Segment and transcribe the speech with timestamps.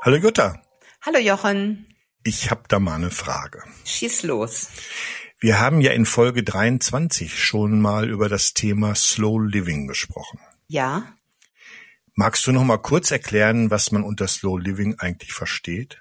[0.00, 0.62] Hallo Jutta.
[1.02, 1.92] Hallo Jochen.
[2.22, 3.64] Ich habe da mal eine Frage.
[3.84, 4.68] Schieß los.
[5.40, 10.38] Wir haben ja in Folge 23 schon mal über das Thema Slow Living gesprochen.
[10.68, 11.12] Ja.
[12.14, 16.00] Magst du noch mal kurz erklären, was man unter Slow Living eigentlich versteht?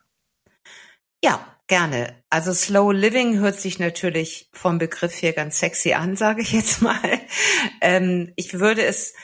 [1.23, 2.23] Ja, gerne.
[2.29, 6.83] Also Slow Living hört sich natürlich vom Begriff her ganz sexy an, sage ich jetzt
[6.83, 7.19] mal.
[7.81, 9.15] Ähm, ich würde es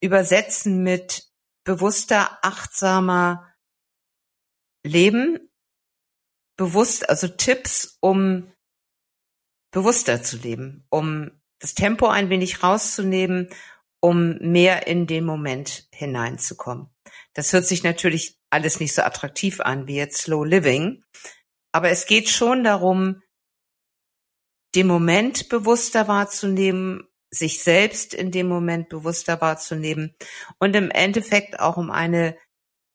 [0.00, 1.24] übersetzen mit
[1.64, 3.52] bewusster, achtsamer
[4.86, 5.38] Leben,
[6.56, 8.52] bewusst, also Tipps, um
[9.70, 13.50] bewusster zu leben, um das Tempo ein wenig rauszunehmen,
[14.00, 16.88] um mehr in den Moment hineinzukommen.
[17.34, 21.04] Das hört sich natürlich alles nicht so attraktiv an wie jetzt Slow Living,
[21.72, 23.22] aber es geht schon darum,
[24.74, 30.14] den Moment bewusster wahrzunehmen, sich selbst in dem Moment bewusster wahrzunehmen
[30.58, 32.36] und im Endeffekt auch um eine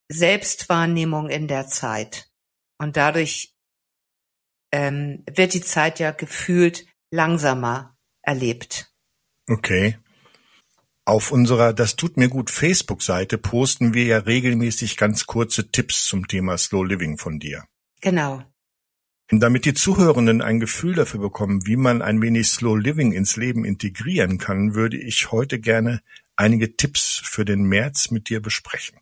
[0.08, 2.30] Selbstwahrnehmung in der Zeit.
[2.78, 3.54] Und dadurch
[4.72, 8.92] ähm, wird die Zeit ja gefühlt langsamer erlebt.
[9.48, 9.98] Okay.
[11.04, 16.28] Auf unserer Das tut mir gut Facebook-Seite posten wir ja regelmäßig ganz kurze Tipps zum
[16.28, 17.64] Thema Slow Living von dir.
[18.00, 18.44] Genau.
[19.30, 23.64] Damit die Zuhörenden ein Gefühl dafür bekommen, wie man ein wenig Slow Living ins Leben
[23.64, 26.02] integrieren kann, würde ich heute gerne
[26.36, 28.98] einige Tipps für den März mit dir besprechen.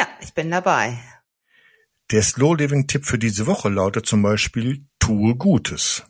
[0.00, 0.98] Ja, ich bin dabei.
[2.10, 6.04] Der Slow Living Tipp für diese Woche lautet zum Beispiel, tue Gutes.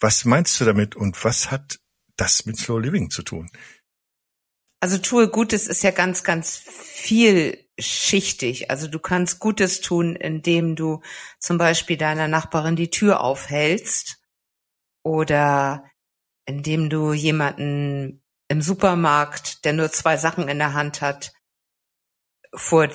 [0.00, 1.78] Was meinst du damit und was hat
[2.16, 3.48] das mit Slow Living zu tun?
[4.80, 8.68] Also tue Gutes ist ja ganz, ganz vielschichtig.
[8.68, 11.02] Also du kannst Gutes tun, indem du
[11.38, 14.18] zum Beispiel deiner Nachbarin die Tür aufhältst
[15.04, 15.88] oder
[16.46, 21.32] indem du jemanden im Supermarkt, der nur zwei Sachen in der Hand hat,
[22.54, 22.88] vor,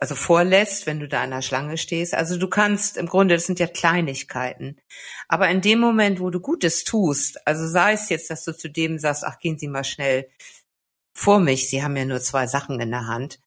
[0.00, 2.14] also vorlässt, wenn du da an der Schlange stehst.
[2.14, 4.80] Also du kannst, im Grunde, das sind ja Kleinigkeiten.
[5.28, 8.68] Aber in dem Moment, wo du Gutes tust, also sei es jetzt, dass du zu
[8.68, 10.28] dem sagst, ach, gehen Sie mal schnell
[11.14, 13.40] vor mich, Sie haben ja nur zwei Sachen in der Hand.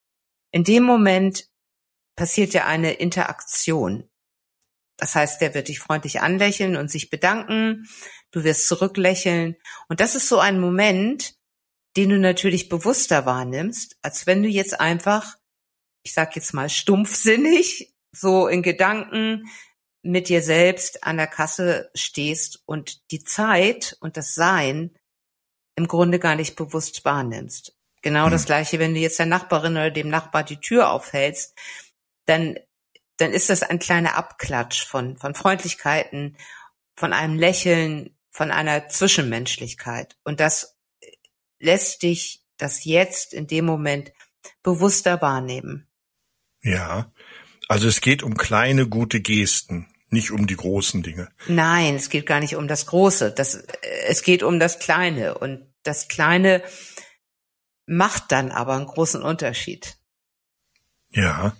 [0.51, 1.49] In dem Moment
[2.15, 4.09] passiert ja eine Interaktion.
[4.95, 7.87] Das heißt, der wird dich freundlich anlächeln und sich bedanken.
[8.31, 9.57] Du wirst zurücklächeln.
[9.89, 11.35] Und das ist so ein Moment,
[11.97, 15.36] den du natürlich bewusster wahrnimmst, als wenn du jetzt einfach
[16.03, 19.49] ich sag jetzt mal stumpfsinnig, so in Gedanken
[20.01, 24.97] mit dir selbst an der Kasse stehst und die Zeit und das Sein
[25.75, 27.75] im Grunde gar nicht bewusst wahrnimmst.
[28.01, 28.31] Genau hm.
[28.31, 31.57] das gleiche, wenn du jetzt der Nachbarin oder dem Nachbar die Tür aufhältst,
[32.25, 32.57] dann,
[33.17, 36.37] dann ist das ein kleiner Abklatsch von, von Freundlichkeiten,
[36.95, 40.17] von einem Lächeln, von einer Zwischenmenschlichkeit.
[40.23, 40.77] Und das
[41.59, 44.11] lässt dich das jetzt in dem Moment
[44.63, 45.86] bewusster wahrnehmen.
[46.61, 47.11] Ja,
[47.67, 51.29] also es geht um kleine gute Gesten, nicht um die großen Dinge.
[51.47, 53.31] Nein, es geht gar nicht um das Große.
[53.31, 53.55] Das,
[54.07, 55.37] es geht um das Kleine.
[55.37, 56.63] Und das Kleine
[57.85, 59.97] macht dann aber einen großen Unterschied.
[61.09, 61.57] Ja.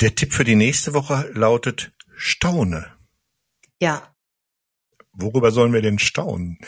[0.00, 2.92] Der Tipp für die nächste Woche lautet Staune.
[3.80, 4.14] Ja.
[5.12, 6.58] Worüber sollen wir denn staunen?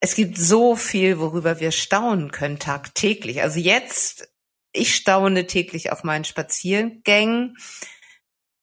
[0.00, 3.42] Es gibt so viel, worüber wir staunen können tagtäglich.
[3.42, 4.28] Also jetzt
[4.74, 7.56] ich staune täglich auf meinen Spaziergängen,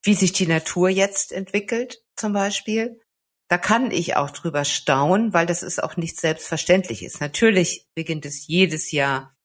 [0.03, 2.99] wie sich die Natur jetzt entwickelt, zum Beispiel.
[3.47, 7.19] Da kann ich auch drüber staunen, weil das ist auch nicht selbstverständlich ist.
[7.19, 9.35] Natürlich beginnt es jedes Jahr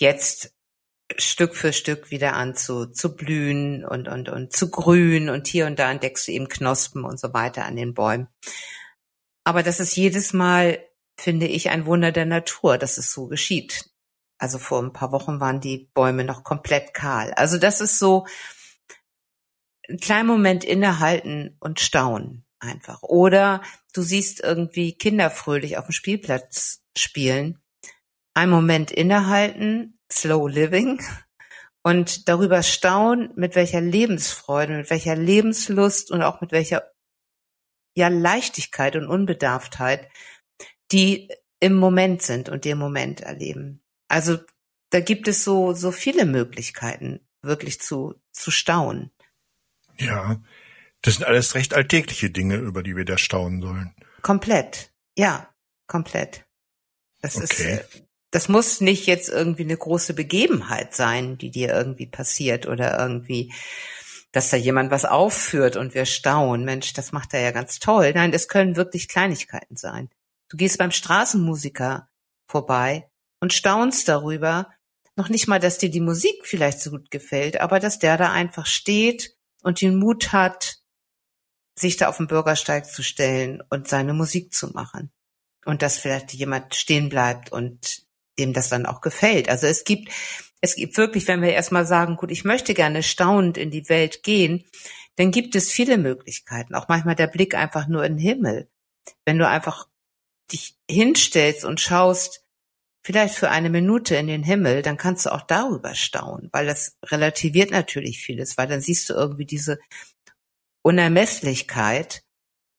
[0.00, 0.54] jetzt
[1.16, 5.66] Stück für Stück wieder an zu, zu blühen und, und, und zu grün und hier
[5.66, 8.28] und da entdeckst du eben Knospen und so weiter an den Bäumen.
[9.44, 10.84] Aber das ist jedes Mal,
[11.18, 13.90] finde ich, ein Wunder der Natur, dass es so geschieht.
[14.38, 17.32] Also vor ein paar Wochen waren die Bäume noch komplett kahl.
[17.34, 18.26] Also das ist so
[19.88, 23.02] ein kleiner Moment innehalten und staunen einfach.
[23.02, 27.62] Oder du siehst irgendwie Kinder fröhlich auf dem Spielplatz spielen.
[28.34, 31.02] Ein Moment innehalten, slow living
[31.82, 36.90] und darüber staunen, mit welcher Lebensfreude, mit welcher Lebenslust und auch mit welcher
[37.96, 40.08] ja Leichtigkeit und Unbedarftheit
[40.92, 41.28] die
[41.60, 43.82] im Moment sind und den Moment erleben.
[44.08, 44.38] Also
[44.90, 49.10] da gibt es so, so viele Möglichkeiten, wirklich zu, zu staunen.
[49.98, 50.40] Ja,
[51.02, 53.94] das sind alles recht alltägliche Dinge, über die wir da staunen sollen.
[54.22, 54.92] Komplett.
[55.16, 55.48] Ja,
[55.86, 56.44] komplett.
[57.22, 57.80] Das okay.
[57.80, 62.98] ist, das muss nicht jetzt irgendwie eine große Begebenheit sein, die dir irgendwie passiert oder
[62.98, 63.52] irgendwie,
[64.32, 66.64] dass da jemand was aufführt und wir staunen.
[66.64, 68.12] Mensch, das macht er ja ganz toll.
[68.14, 70.10] Nein, das können wirklich Kleinigkeiten sein.
[70.48, 72.08] Du gehst beim Straßenmusiker
[72.46, 73.08] vorbei
[73.46, 74.72] und staunst darüber,
[75.14, 78.32] noch nicht mal, dass dir die Musik vielleicht so gut gefällt, aber dass der da
[78.32, 80.78] einfach steht und den Mut hat,
[81.78, 85.12] sich da auf den Bürgersteig zu stellen und seine Musik zu machen.
[85.64, 88.02] Und dass vielleicht jemand stehen bleibt und
[88.36, 89.48] dem das dann auch gefällt.
[89.48, 90.10] Also es gibt,
[90.60, 94.24] es gibt wirklich, wenn wir erstmal sagen, gut, ich möchte gerne staunend in die Welt
[94.24, 94.64] gehen,
[95.14, 96.74] dann gibt es viele Möglichkeiten.
[96.74, 98.68] Auch manchmal der Blick einfach nur in den Himmel.
[99.24, 99.86] Wenn du einfach
[100.50, 102.42] dich hinstellst und schaust,
[103.06, 106.96] vielleicht für eine Minute in den Himmel, dann kannst du auch darüber staunen, weil das
[107.04, 109.78] relativiert natürlich vieles, weil dann siehst du irgendwie diese
[110.82, 112.24] Unermesslichkeit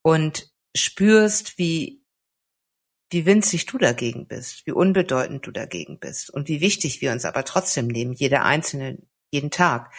[0.01, 2.03] und spürst, wie,
[3.09, 7.23] wie winzig du dagegen bist, wie unbedeutend du dagegen bist und wie wichtig wir uns
[7.23, 8.97] aber trotzdem nehmen, jeder einzelne,
[9.31, 9.94] jeden Tag.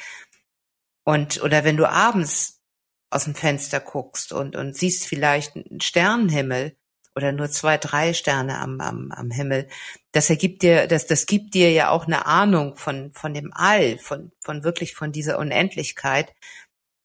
[1.05, 2.61] Und, oder wenn du abends
[3.09, 6.77] aus dem Fenster guckst und, und siehst vielleicht einen Sternenhimmel
[7.19, 9.67] oder nur zwei, drei Sterne am, am, am Himmel,
[10.12, 13.99] das ergibt dir, das, das gibt dir ja auch eine Ahnung von, von dem All,
[13.99, 16.32] von, von wirklich von dieser Unendlichkeit.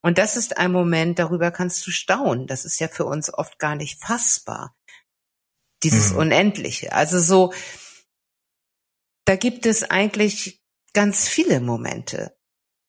[0.03, 2.45] Und das ist ein Moment, darüber kannst du staunen.
[2.45, 4.75] Das ist ja für uns oft gar nicht fassbar.
[5.81, 6.19] Dieses mhm.
[6.19, 6.93] Unendliche.
[6.93, 7.51] Also so,
[9.25, 10.61] da gibt es eigentlich
[10.93, 12.37] ganz viele Momente.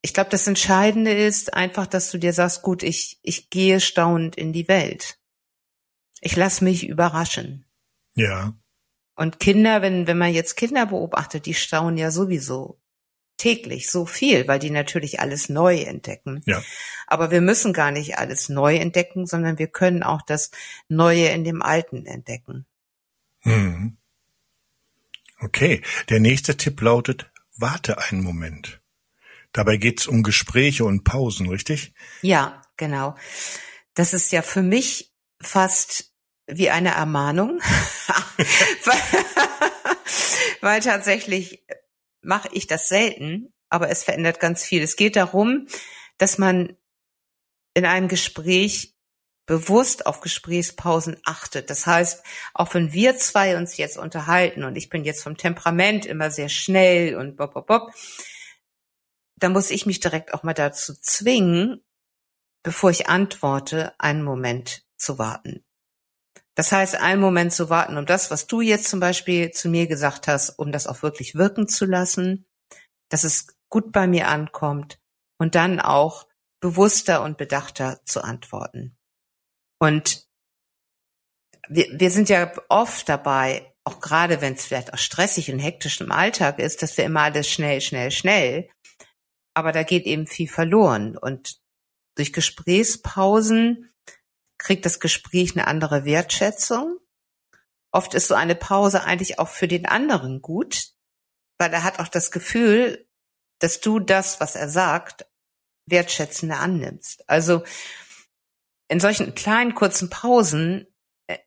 [0.03, 4.37] Ich glaube, das Entscheidende ist einfach, dass du dir sagst, gut, ich, ich gehe staunend
[4.37, 5.19] in die Welt.
[6.25, 7.67] Ich lasse mich überraschen.
[8.15, 8.55] Ja.
[9.15, 12.81] Und Kinder, wenn, wenn man jetzt Kinder beobachtet, die staunen ja sowieso
[13.37, 16.41] täglich so viel, weil die natürlich alles neu entdecken.
[16.47, 16.63] Ja.
[17.07, 20.51] Aber wir müssen gar nicht alles neu entdecken, sondern wir können auch das
[20.89, 22.65] Neue in dem Alten entdecken.
[23.41, 23.99] Hm.
[25.41, 28.81] Okay, der nächste Tipp lautet, warte einen Moment.
[29.53, 31.93] Dabei geht's um Gespräche und Pausen, richtig?
[32.23, 33.15] Ja, genau.
[33.93, 36.14] Das ist ja für mich fast
[36.47, 37.61] wie eine Ermahnung,
[38.85, 38.99] weil,
[40.61, 41.65] weil tatsächlich
[42.21, 44.83] mache ich das selten, aber es verändert ganz viel.
[44.83, 45.67] Es geht darum,
[46.19, 46.77] dass man
[47.75, 48.95] in einem Gespräch
[49.47, 51.69] bewusst auf Gesprächspausen achtet.
[51.69, 52.25] Das heißt,
[52.55, 56.49] auch wenn wir zwei uns jetzt unterhalten und ich bin jetzt vom Temperament immer sehr
[56.49, 57.93] schnell und bob, bob, bob,
[59.37, 61.85] dann muss ich mich direkt auch mal dazu zwingen,
[62.63, 65.64] bevor ich antworte, einen Moment zu warten.
[66.55, 69.87] Das heißt, einen Moment zu warten, um das, was du jetzt zum Beispiel zu mir
[69.87, 72.47] gesagt hast, um das auch wirklich wirken zu lassen,
[73.09, 75.01] dass es gut bei mir ankommt
[75.39, 76.29] und dann auch
[76.61, 78.97] bewusster und bedachter zu antworten.
[79.81, 80.27] Und
[81.69, 86.01] wir, wir sind ja oft dabei, auch gerade wenn es vielleicht auch stressig und hektisch
[86.01, 88.71] im Alltag ist, dass wir immer alles schnell, schnell, schnell.
[89.55, 91.19] Aber da geht eben viel verloren.
[91.19, 91.61] Und
[92.17, 93.91] durch Gesprächspausen
[94.59, 96.99] kriegt das Gespräch eine andere Wertschätzung.
[97.91, 100.89] Oft ist so eine Pause eigentlich auch für den anderen gut,
[101.59, 103.07] weil er hat auch das Gefühl,
[103.61, 105.27] dass du das, was er sagt,
[105.87, 107.29] wertschätzender annimmst.
[107.29, 107.63] Also
[108.89, 110.87] in solchen kleinen, kurzen Pausen
[111.27, 111.39] äh,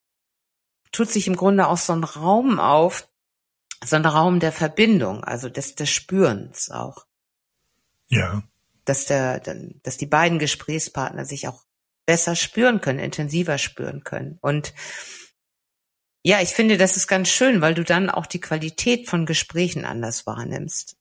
[0.91, 3.09] tut sich im Grunde auch so ein Raum auf,
[3.83, 7.05] so ein Raum der Verbindung, also des, des Spürens auch.
[8.07, 8.43] Ja.
[8.85, 9.39] Dass der,
[9.83, 11.66] dass die beiden Gesprächspartner sich auch
[12.07, 14.39] besser spüren können, intensiver spüren können.
[14.41, 14.73] Und
[16.23, 19.85] ja, ich finde, das ist ganz schön, weil du dann auch die Qualität von Gesprächen
[19.85, 20.97] anders wahrnimmst.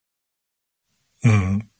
[1.22, 1.70] Mhm.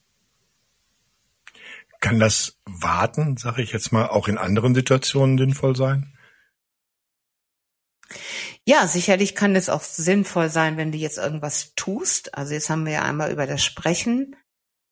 [2.01, 6.17] Kann das Warten, sage ich jetzt mal, auch in anderen Situationen sinnvoll sein?
[8.65, 12.35] Ja, sicherlich kann es auch sinnvoll sein, wenn du jetzt irgendwas tust.
[12.35, 14.37] Also jetzt haben wir ja einmal über das Sprechen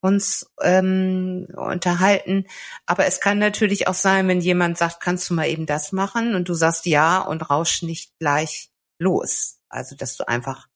[0.04, 2.46] uns ähm, unterhalten.
[2.84, 6.34] Aber es kann natürlich auch sein, wenn jemand sagt, kannst du mal eben das machen
[6.34, 8.68] und du sagst ja und rausch nicht gleich
[8.98, 9.60] los.
[9.70, 10.68] Also dass du einfach,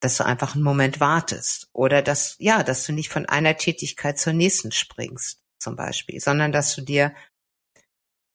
[0.00, 4.18] dass du einfach einen Moment wartest oder dass ja, dass du nicht von einer Tätigkeit
[4.18, 7.14] zur nächsten springst zum Beispiel, sondern dass du dir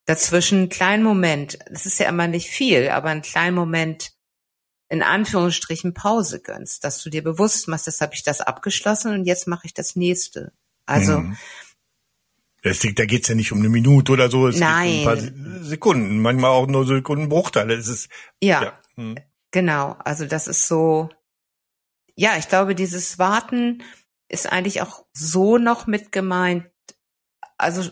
[0.06, 4.12] dazwischen einen kleinen Moment, das ist ja immer nicht viel, aber einen kleinen Moment
[4.91, 9.24] in Anführungsstrichen Pause gönnst, dass du dir bewusst machst, jetzt habe ich das abgeschlossen und
[9.24, 10.51] jetzt mache ich das nächste.
[10.86, 11.38] Also mhm.
[12.62, 14.91] Das, da geht's ja nicht um eine Minute oder so, es Nein.
[14.91, 17.74] geht um ein paar Sekunden, manchmal auch nur Sekundenbruchteile.
[17.74, 18.10] Es ist,
[18.43, 18.79] ja, ja.
[18.95, 19.15] Hm.
[19.51, 19.95] genau.
[20.03, 21.10] Also das ist so,
[22.15, 23.83] ja, ich glaube, dieses Warten
[24.27, 26.69] ist eigentlich auch so noch mit gemeint.
[27.57, 27.89] Also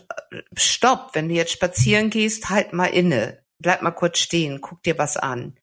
[0.54, 4.98] stopp, wenn du jetzt spazieren gehst, halt mal inne, bleib mal kurz stehen, guck dir
[4.98, 5.56] was an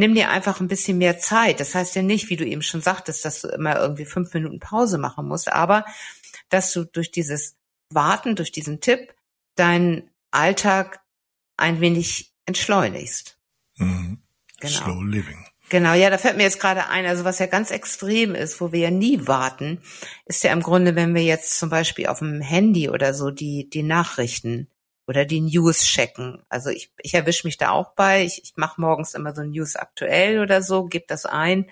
[0.00, 1.60] nimm dir einfach ein bisschen mehr Zeit.
[1.60, 4.58] Das heißt ja nicht, wie du eben schon sagtest, dass du immer irgendwie fünf Minuten
[4.58, 5.84] Pause machen musst, aber
[6.48, 7.56] dass du durch dieses
[7.90, 9.14] Warten, durch diesen Tipp,
[9.54, 11.00] deinen Alltag
[11.56, 13.38] ein wenig entschleunigst.
[13.76, 14.18] Mhm.
[14.58, 14.72] Genau.
[14.72, 15.46] Slow living.
[15.68, 18.72] Genau, ja, da fällt mir jetzt gerade ein, also was ja ganz extrem ist, wo
[18.72, 19.80] wir ja nie warten,
[20.26, 23.70] ist ja im Grunde, wenn wir jetzt zum Beispiel auf dem Handy oder so die,
[23.70, 24.68] die Nachrichten
[25.10, 26.40] oder die News checken.
[26.48, 28.24] Also ich, ich erwische mich da auch bei.
[28.24, 31.68] Ich, ich mache morgens immer so News aktuell oder so, gebe das ein.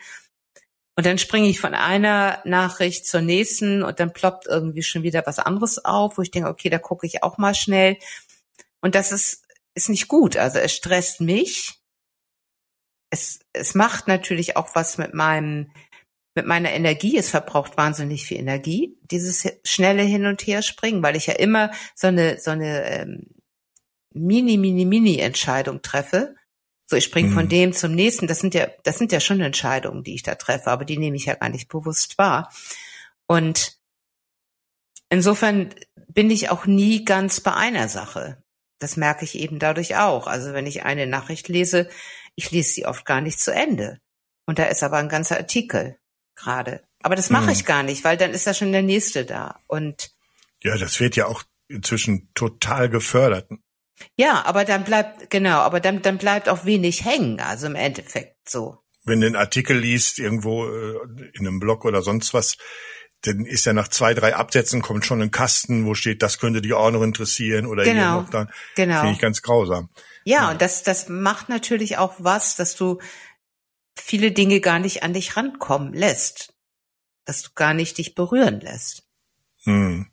[0.97, 5.23] Und dann springe ich von einer Nachricht zur nächsten und dann ploppt irgendwie schon wieder
[5.25, 7.97] was anderes auf, wo ich denke, okay, da gucke ich auch mal schnell.
[8.81, 10.37] Und das ist, ist nicht gut.
[10.37, 11.79] Also es stresst mich
[13.11, 15.71] es, es macht natürlich auch was mit meinem,
[16.35, 17.17] mit meiner Energie.
[17.17, 21.71] Es verbraucht wahnsinnig viel Energie, dieses schnelle Hin und Her springen, weil ich ja immer
[21.95, 23.27] so eine, so eine ähm,
[24.13, 26.35] mini, mini, mini Entscheidung treffe.
[26.87, 27.35] So, ich springe mhm.
[27.35, 28.27] von dem zum nächsten.
[28.27, 31.17] Das sind ja, das sind ja schon Entscheidungen, die ich da treffe, aber die nehme
[31.17, 32.51] ich ja gar nicht bewusst wahr.
[33.27, 33.79] Und
[35.11, 35.75] insofern
[36.09, 38.43] bin ich auch nie ganz bei einer Sache.
[38.79, 40.27] Das merke ich eben dadurch auch.
[40.27, 41.89] Also wenn ich eine Nachricht lese,
[42.37, 44.01] ich lese sie oft gar nicht zu Ende.
[44.47, 45.98] Und da ist aber ein ganzer Artikel
[46.39, 46.83] gerade.
[47.03, 47.51] Aber das mache mhm.
[47.51, 49.61] ich gar nicht, weil dann ist da schon der nächste da.
[49.67, 50.11] Und
[50.63, 53.49] ja, das wird ja auch inzwischen total gefördert.
[54.17, 57.41] Ja, aber dann bleibt genau, aber dann dann bleibt auch wenig hängen.
[57.41, 58.79] Also im Endeffekt so.
[59.05, 60.97] Wenn du einen Artikel liest irgendwo äh,
[61.35, 62.57] in einem Blog oder sonst was,
[63.23, 66.63] dann ist ja nach zwei, drei Absätzen kommt schon ein Kasten, wo steht, das könnte
[66.63, 68.51] dich auch noch interessieren oder genau, hier noch dann.
[68.77, 69.01] Genau.
[69.01, 69.89] Finde ich ganz grausam.
[70.25, 72.99] Ja, ja, und das, das macht natürlich auch was, dass du
[74.01, 76.55] viele Dinge gar nicht an dich rankommen lässt.
[77.25, 79.05] Dass du gar nicht dich berühren lässt.
[79.65, 80.07] Hm.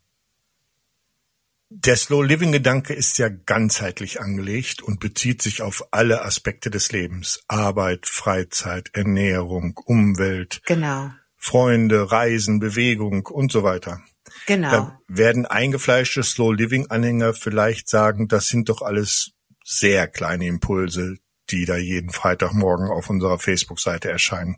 [1.68, 6.92] Der Slow Living Gedanke ist ja ganzheitlich angelegt und bezieht sich auf alle Aspekte des
[6.92, 7.42] Lebens.
[7.48, 10.62] Arbeit, Freizeit, Ernährung, Umwelt.
[10.64, 11.10] Genau.
[11.36, 14.00] Freunde, Reisen, Bewegung und so weiter.
[14.46, 14.70] Genau.
[14.70, 19.32] Da werden eingefleischte Slow Living Anhänger vielleicht sagen, das sind doch alles
[19.64, 21.16] sehr kleine Impulse,
[21.50, 24.56] die da jeden Freitagmorgen auf unserer Facebook-Seite erscheinen.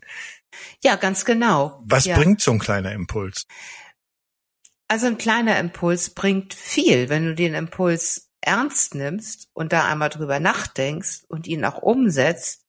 [0.83, 1.81] Ja, ganz genau.
[1.85, 2.15] Was ja.
[2.15, 3.45] bringt so ein kleiner Impuls?
[4.87, 10.09] Also ein kleiner Impuls bringt viel, wenn du den Impuls ernst nimmst und da einmal
[10.09, 12.65] drüber nachdenkst und ihn auch umsetzt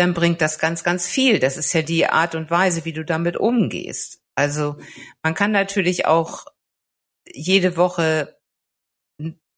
[0.00, 1.38] dann bringt das ganz, ganz viel.
[1.38, 4.22] Das ist ja die Art und Weise, wie du damit umgehst.
[4.34, 4.78] Also
[5.22, 6.46] man kann natürlich auch
[7.30, 8.39] jede Woche,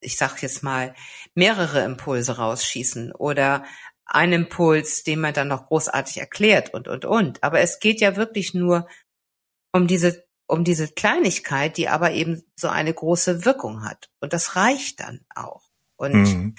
[0.02, 0.94] ich sag jetzt mal,
[1.34, 3.64] mehrere Impulse rausschießen oder
[4.04, 7.42] einen Impuls, den man dann noch großartig erklärt und, und, und.
[7.42, 8.88] Aber es geht ja wirklich nur
[9.72, 14.10] um diese, um diese Kleinigkeit, die aber eben so eine große Wirkung hat.
[14.20, 15.62] Und das reicht dann auch.
[15.96, 16.54] Und mhm.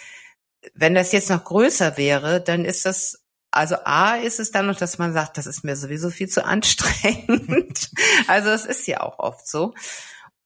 [0.74, 3.20] wenn das jetzt noch größer wäre, dann ist das
[3.54, 6.44] also A ist es dann noch, dass man sagt, das ist mir sowieso viel zu
[6.46, 7.92] anstrengend.
[8.28, 9.76] also es ist ja auch oft so.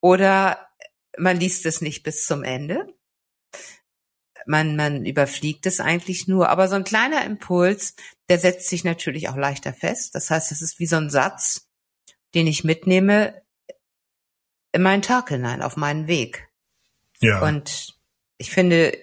[0.01, 0.66] Oder
[1.17, 2.87] man liest es nicht bis zum Ende.
[4.45, 6.49] Man, man überfliegt es eigentlich nur.
[6.49, 7.95] Aber so ein kleiner Impuls,
[8.29, 10.15] der setzt sich natürlich auch leichter fest.
[10.15, 11.67] Das heißt, es ist wie so ein Satz,
[12.33, 13.41] den ich mitnehme
[14.71, 16.49] in meinen Tag hinein, auf meinen Weg.
[17.19, 17.41] Ja.
[17.41, 17.97] Und
[18.37, 18.97] ich finde,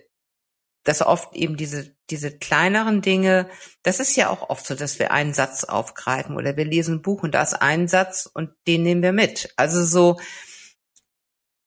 [0.84, 3.50] dass oft eben diese, diese kleineren Dinge,
[3.82, 7.02] das ist ja auch oft so, dass wir einen Satz aufgreifen oder wir lesen ein
[7.02, 9.52] Buch und da ist ein Satz und den nehmen wir mit.
[9.56, 10.20] Also so,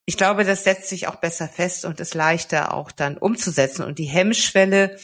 [0.07, 3.99] ich glaube, das setzt sich auch besser fest und ist leichter auch dann umzusetzen und
[3.99, 4.97] die Hemmschwelle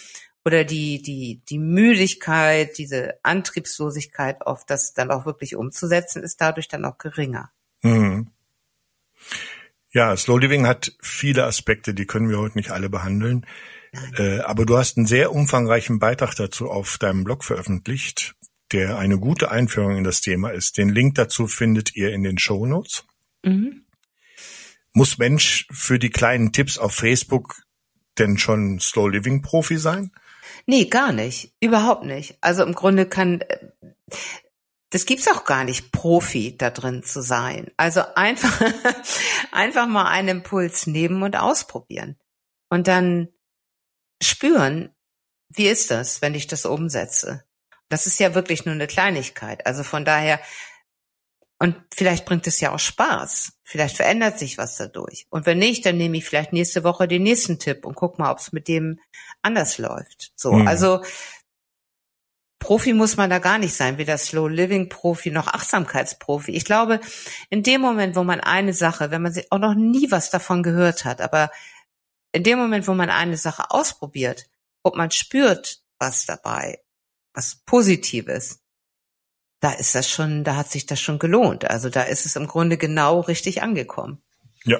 [0.45, 6.69] oder die, die, die Müdigkeit, diese Antriebslosigkeit oft, das dann auch wirklich umzusetzen, ist dadurch
[6.69, 7.51] dann auch geringer.
[7.81, 8.29] Mhm.
[9.91, 13.45] Ja, Slow Living hat viele Aspekte, die können wir heute nicht alle behandeln.
[14.17, 18.35] Äh, aber du hast einen sehr umfangreichen Beitrag dazu auf deinem Blog veröffentlicht,
[18.71, 20.77] der eine gute Einführung in das Thema ist.
[20.77, 23.03] Den Link dazu findet ihr in den Show Notes.
[23.43, 23.82] Mhm.
[24.93, 27.63] Muss Mensch für die kleinen Tipps auf Facebook
[28.19, 30.11] denn schon Slow Living Profi sein?
[30.65, 31.53] Nee, gar nicht.
[31.59, 32.37] Überhaupt nicht.
[32.41, 33.57] Also im Grunde kann, äh,
[34.91, 37.71] das gibt's auch gar nicht, Profi da drin zu sein.
[37.77, 38.61] Also einfach,
[39.51, 42.17] einfach mal einen Impuls nehmen und ausprobieren.
[42.69, 43.29] Und dann
[44.21, 44.93] spüren,
[45.49, 47.43] wie ist das, wenn ich das umsetze?
[47.89, 49.65] Das ist ja wirklich nur eine Kleinigkeit.
[49.65, 50.39] Also von daher,
[51.59, 53.53] und vielleicht bringt es ja auch Spaß.
[53.63, 55.27] Vielleicht verändert sich was dadurch.
[55.29, 58.31] Und wenn nicht, dann nehme ich vielleicht nächste Woche den nächsten Tipp und guck mal,
[58.31, 58.99] ob es mit dem
[59.41, 60.33] anders läuft.
[60.35, 60.67] So, mhm.
[60.67, 61.01] also
[62.59, 66.51] Profi muss man da gar nicht sein, weder Slow Living Profi noch Achtsamkeitsprofi.
[66.51, 67.01] Ich glaube,
[67.49, 71.03] in dem Moment, wo man eine Sache, wenn man auch noch nie was davon gehört
[71.03, 71.51] hat, aber
[72.31, 74.49] in dem Moment, wo man eine Sache ausprobiert,
[74.81, 76.81] ob man spürt, was dabei,
[77.33, 78.62] was Positives,
[79.63, 81.69] da ist das schon, da hat sich das schon gelohnt.
[81.69, 84.21] Also da ist es im Grunde genau richtig angekommen.
[84.65, 84.79] Ja.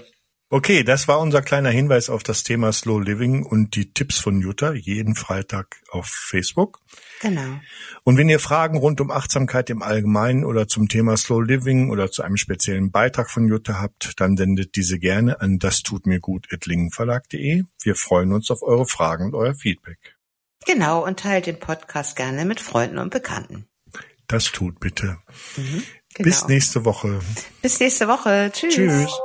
[0.49, 4.39] Okay, das war unser kleiner Hinweis auf das Thema Slow Living und die Tipps von
[4.39, 6.81] Jutta jeden Freitag auf Facebook.
[7.21, 7.59] Genau.
[8.03, 12.11] Und wenn ihr Fragen rund um Achtsamkeit im Allgemeinen oder zum Thema Slow Living oder
[12.11, 16.19] zu einem speziellen Beitrag von Jutta habt, dann sendet diese gerne an das tut mir
[16.19, 17.63] gut lingenverlag.de.
[17.81, 20.17] Wir freuen uns auf eure Fragen und euer Feedback.
[20.67, 23.67] Genau, und teilt den Podcast gerne mit Freunden und Bekannten.
[24.27, 25.17] Das tut bitte.
[25.57, 25.83] Mhm,
[26.19, 26.53] Bis genau.
[26.53, 27.19] nächste Woche.
[27.61, 28.51] Bis nächste Woche.
[28.53, 28.75] Tschüss.
[28.75, 29.19] Tschüss.